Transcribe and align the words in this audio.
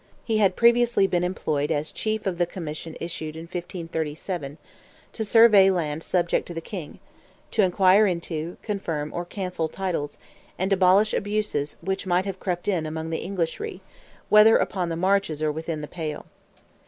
He 0.23 0.39
had 0.39 0.55
previously 0.55 1.05
been 1.05 1.23
employed 1.23 1.69
as 1.69 1.91
chief 1.91 2.25
of 2.25 2.39
the 2.39 2.47
commission 2.47 2.97
issued 2.99 3.35
in 3.35 3.43
1537, 3.43 4.57
to 5.13 5.23
survey 5.23 5.69
land 5.69 6.01
subject 6.01 6.47
to 6.47 6.55
the 6.55 6.59
King, 6.59 6.97
to 7.51 7.61
inquire 7.61 8.07
into, 8.07 8.57
confirm, 8.63 9.13
or 9.13 9.25
cancel 9.25 9.69
titles, 9.69 10.17
and 10.57 10.73
abolish 10.73 11.13
abuses 11.13 11.77
which 11.81 12.07
might 12.07 12.25
have 12.25 12.39
crept 12.39 12.67
in 12.67 12.87
among 12.87 13.11
the 13.11 13.19
Englishry, 13.23 13.81
whether 14.29 14.57
upon 14.57 14.89
the 14.89 14.95
marches 14.95 15.43
or 15.43 15.51
within 15.51 15.81
the 15.81 15.87
Pale. 15.87 16.25